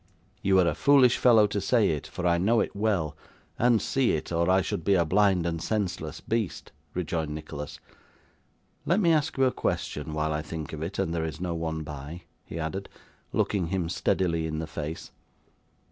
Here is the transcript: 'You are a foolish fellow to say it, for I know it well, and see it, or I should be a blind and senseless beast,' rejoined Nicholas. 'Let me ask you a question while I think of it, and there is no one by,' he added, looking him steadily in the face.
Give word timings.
'You 0.41 0.59
are 0.59 0.67
a 0.67 0.73
foolish 0.73 1.19
fellow 1.19 1.45
to 1.45 1.61
say 1.61 1.89
it, 1.91 2.07
for 2.07 2.25
I 2.25 2.39
know 2.39 2.59
it 2.59 2.75
well, 2.75 3.15
and 3.59 3.79
see 3.79 4.13
it, 4.13 4.31
or 4.31 4.49
I 4.49 4.63
should 4.63 4.83
be 4.83 4.95
a 4.95 5.05
blind 5.05 5.45
and 5.45 5.61
senseless 5.61 6.19
beast,' 6.21 6.71
rejoined 6.95 7.35
Nicholas. 7.35 7.79
'Let 8.83 8.99
me 8.99 9.11
ask 9.13 9.37
you 9.37 9.43
a 9.43 9.51
question 9.51 10.15
while 10.15 10.33
I 10.33 10.41
think 10.41 10.73
of 10.73 10.81
it, 10.81 10.97
and 10.97 11.13
there 11.13 11.23
is 11.23 11.39
no 11.39 11.53
one 11.53 11.83
by,' 11.83 12.23
he 12.43 12.57
added, 12.57 12.89
looking 13.31 13.67
him 13.67 13.89
steadily 13.89 14.47
in 14.47 14.57
the 14.57 14.65
face. 14.65 15.11